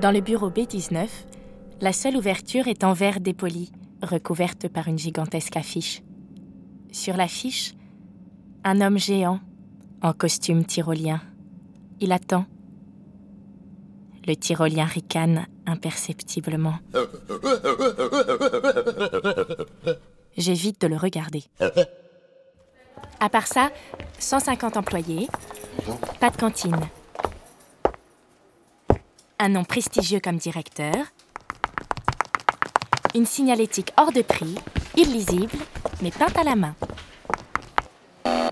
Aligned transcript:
Dans 0.00 0.10
le 0.10 0.20
bureau 0.20 0.50
B19, 0.50 1.08
la 1.80 1.92
seule 1.92 2.16
ouverture 2.16 2.68
est 2.68 2.84
en 2.84 2.92
verre 2.92 3.20
dépoli, 3.20 3.72
recouverte 4.02 4.68
par 4.68 4.88
une 4.88 4.98
gigantesque 4.98 5.56
affiche. 5.56 6.02
Sur 6.92 7.16
l'affiche, 7.16 7.74
un 8.64 8.80
homme 8.80 8.98
géant, 8.98 9.40
en 10.02 10.12
costume 10.12 10.64
tyrolien. 10.64 11.20
Il 12.00 12.12
attend. 12.12 12.44
Le 14.26 14.34
tyrolien 14.34 14.84
ricane 14.84 15.46
imperceptiblement. 15.66 16.74
J'évite 20.36 20.80
de 20.80 20.86
le 20.88 20.96
regarder. 20.96 21.44
À 23.20 23.28
part 23.28 23.46
ça, 23.46 23.70
150 24.18 24.76
employés, 24.76 25.28
pas 26.20 26.30
de 26.30 26.36
cantine. 26.36 26.80
Un 29.44 29.50
nom 29.50 29.62
prestigieux 29.62 30.20
comme 30.20 30.38
directeur, 30.38 30.94
une 33.14 33.26
signalétique 33.26 33.92
hors 33.98 34.10
de 34.10 34.22
prix, 34.22 34.54
illisible, 34.96 35.58
mais 36.00 36.10
peinte 36.10 36.38
à 36.38 36.44
la 36.44 36.56
main. 36.56 36.74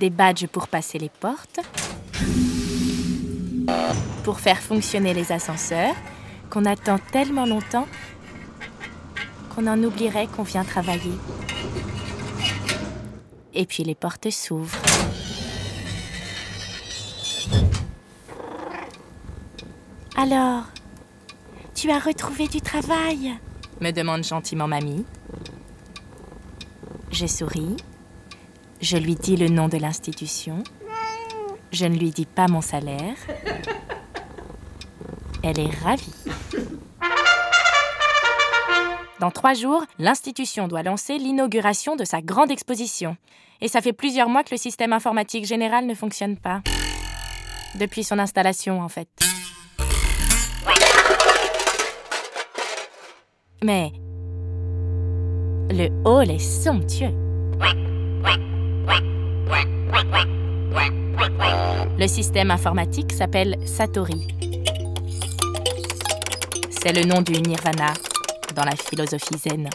Des 0.00 0.10
badges 0.10 0.48
pour 0.48 0.66
passer 0.66 0.98
les 0.98 1.08
portes, 1.08 1.60
pour 4.24 4.40
faire 4.40 4.58
fonctionner 4.58 5.14
les 5.14 5.30
ascenseurs, 5.30 5.94
qu'on 6.50 6.64
attend 6.64 6.98
tellement 7.12 7.46
longtemps 7.46 7.86
qu'on 9.54 9.68
en 9.68 9.80
oublierait 9.84 10.26
qu'on 10.26 10.42
vient 10.42 10.64
travailler. 10.64 11.14
Et 13.54 13.64
puis 13.64 13.84
les 13.84 13.94
portes 13.94 14.28
s'ouvrent. 14.30 14.76
Alors, 20.16 20.64
tu 21.80 21.90
as 21.90 21.98
retrouvé 21.98 22.46
du 22.46 22.60
travail 22.60 23.38
me 23.80 23.90
demande 23.90 24.22
gentiment 24.22 24.68
mamie. 24.68 25.06
Je 27.10 27.24
souris. 27.24 27.74
Je 28.82 28.98
lui 28.98 29.14
dis 29.14 29.34
le 29.34 29.48
nom 29.48 29.66
de 29.66 29.78
l'institution. 29.78 30.62
Je 31.72 31.86
ne 31.86 31.96
lui 31.96 32.10
dis 32.10 32.26
pas 32.26 32.48
mon 32.48 32.60
salaire. 32.60 33.14
Elle 35.42 35.58
est 35.58 35.74
ravie. 35.82 36.12
Dans 39.18 39.30
trois 39.30 39.54
jours, 39.54 39.86
l'institution 39.98 40.68
doit 40.68 40.82
lancer 40.82 41.16
l'inauguration 41.16 41.96
de 41.96 42.04
sa 42.04 42.20
grande 42.20 42.50
exposition. 42.50 43.16
Et 43.62 43.68
ça 43.68 43.80
fait 43.80 43.94
plusieurs 43.94 44.28
mois 44.28 44.44
que 44.44 44.50
le 44.50 44.58
système 44.58 44.92
informatique 44.92 45.46
général 45.46 45.86
ne 45.86 45.94
fonctionne 45.94 46.36
pas. 46.36 46.60
Depuis 47.76 48.04
son 48.04 48.18
installation, 48.18 48.82
en 48.82 48.88
fait. 48.90 49.08
Mais 53.62 53.92
le 55.70 55.90
hall 56.04 56.30
est 56.30 56.38
somptueux. 56.38 57.12
Le 61.98 62.06
système 62.06 62.50
informatique 62.50 63.12
s'appelle 63.12 63.56
Satori. 63.66 64.28
C'est 66.70 66.94
le 66.94 67.04
nom 67.04 67.20
du 67.20 67.32
nirvana 67.32 67.92
dans 68.56 68.64
la 68.64 68.76
philosophie 68.76 69.36
zen. 69.36 69.68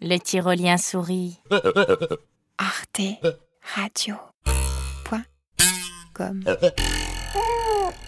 Le 0.00 0.18
tyrolien 0.18 0.78
sourit. 0.78 1.38
Arte 2.58 3.02
Radio. 3.76 4.16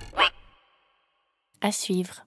à 1.69 1.73
suivre. 1.73 2.25